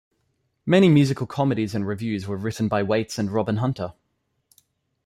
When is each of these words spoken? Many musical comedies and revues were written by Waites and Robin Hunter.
Many 0.65 0.89
musical 0.89 1.27
comedies 1.27 1.75
and 1.75 1.85
revues 1.85 2.25
were 2.27 2.35
written 2.35 2.67
by 2.67 2.81
Waites 2.81 3.19
and 3.19 3.29
Robin 3.29 3.57
Hunter. 3.57 3.93